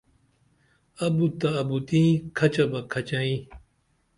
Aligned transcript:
ابُت 1.05 1.33
تہ 1.39 1.49
ابُت 1.61 1.81
تئیں 1.87 2.11
کھچہ 2.37 2.65
بہ 2.71 2.79
کھچئیں 2.91 3.35